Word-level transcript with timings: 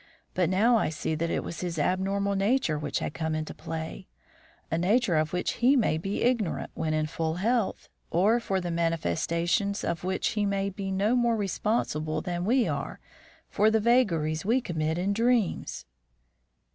But 0.33 0.49
now 0.49 0.77
I 0.77 0.89
see 0.89 1.13
that 1.13 1.29
it 1.29 1.43
was 1.43 1.59
his 1.61 1.77
abnormal 1.77 2.33
nature 2.35 2.79
which 2.79 2.97
had 2.97 3.13
come 3.13 3.35
into 3.35 3.53
play, 3.53 4.07
a 4.71 4.77
nature 4.79 5.15
of 5.15 5.31
which 5.31 5.57
he 5.61 5.75
may 5.75 5.99
be 5.99 6.23
ignorant 6.23 6.71
when 6.73 6.95
in 6.95 7.05
full 7.05 7.35
health, 7.35 7.87
and 8.11 8.41
for 8.41 8.59
the 8.59 8.71
manifestations 8.71 9.83
of 9.83 10.03
which 10.03 10.29
he 10.29 10.43
may 10.43 10.71
be 10.71 10.91
no 10.91 11.15
more 11.15 11.35
responsible 11.35 12.19
than 12.19 12.45
we 12.45 12.67
are 12.67 12.99
for 13.47 13.69
the 13.69 13.79
vagaries 13.79 14.43
we 14.43 14.59
commit 14.59 14.97
in 14.97 15.13
dreams." 15.13 15.85